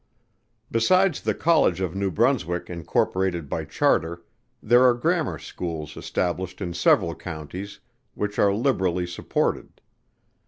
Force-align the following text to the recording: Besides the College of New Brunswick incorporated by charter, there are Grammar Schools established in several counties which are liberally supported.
Besides 0.71 1.21
the 1.21 1.35
College 1.35 1.79
of 1.79 1.93
New 1.93 2.09
Brunswick 2.09 2.71
incorporated 2.71 3.47
by 3.47 3.65
charter, 3.65 4.23
there 4.63 4.83
are 4.83 4.95
Grammar 4.95 5.37
Schools 5.37 5.95
established 5.95 6.59
in 6.59 6.73
several 6.73 7.13
counties 7.13 7.79
which 8.15 8.39
are 8.39 8.51
liberally 8.51 9.05
supported. 9.05 9.79